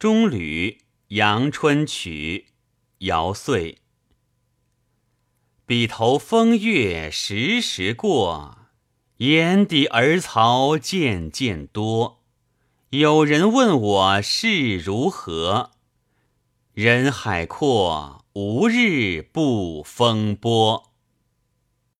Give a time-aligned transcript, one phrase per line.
[0.00, 0.78] 中吕
[1.08, 2.46] 阳春曲，
[3.00, 3.82] 姚岁。
[5.66, 8.56] 笔头风月时时过，
[9.18, 12.22] 眼底儿曹渐渐多。
[12.88, 15.72] 有人问我是如何？
[16.72, 20.89] 人海阔，无日不风波。